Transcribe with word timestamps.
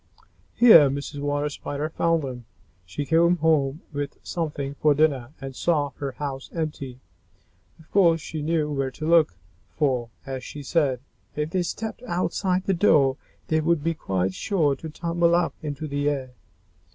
Here 0.55 0.89
Mrs. 0.89 1.19
Water 1.19 1.47
Spider 1.47 1.87
found 1.89 2.23
them. 2.23 2.45
She 2.87 3.05
came 3.05 3.37
home 3.37 3.81
with 3.93 4.17
something 4.23 4.73
for 4.81 4.95
dinner, 4.95 5.29
and 5.39 5.55
saw 5.55 5.91
her 5.97 6.13
house 6.13 6.49
empty. 6.55 6.97
Of 7.79 7.91
course 7.91 8.19
she 8.19 8.41
knew 8.41 8.71
where 8.71 8.89
to 8.89 9.07
look, 9.07 9.35
for, 9.77 10.09
as 10.25 10.43
she 10.43 10.63
said, 10.63 11.01
"If 11.35 11.51
they 11.51 11.61
stepped 11.61 12.01
outside 12.07 12.63
the 12.63 12.73
door, 12.73 13.17
they 13.49 13.61
would 13.61 13.83
be 13.83 13.93
quite 13.93 14.33
sure 14.33 14.75
to 14.77 14.89
tumble 14.89 15.35
up 15.35 15.53
into 15.61 15.87
the 15.87 16.09
air." 16.09 16.31